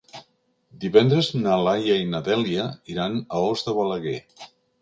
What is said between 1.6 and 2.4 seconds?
Laia i na